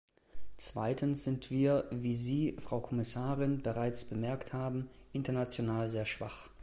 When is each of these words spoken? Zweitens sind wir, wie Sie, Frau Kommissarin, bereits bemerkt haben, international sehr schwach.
Zweitens 0.57 1.21
sind 1.25 1.51
wir, 1.51 1.87
wie 1.91 2.15
Sie, 2.15 2.55
Frau 2.59 2.79
Kommissarin, 2.79 3.61
bereits 3.61 4.03
bemerkt 4.03 4.51
haben, 4.51 4.89
international 5.13 5.91
sehr 5.91 6.07
schwach. 6.07 6.49